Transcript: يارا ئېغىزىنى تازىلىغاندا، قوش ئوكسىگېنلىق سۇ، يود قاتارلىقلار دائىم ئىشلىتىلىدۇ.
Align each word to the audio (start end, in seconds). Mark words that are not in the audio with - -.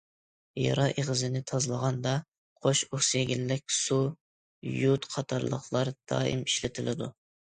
يارا 0.59 0.85
ئېغىزىنى 1.01 1.41
تازىلىغاندا، 1.51 2.13
قوش 2.67 2.81
ئوكسىگېنلىق 2.87 3.75
سۇ، 3.79 3.99
يود 4.79 5.05
قاتارلىقلار 5.17 5.93
دائىم 6.13 6.43
ئىشلىتىلىدۇ. 6.49 7.11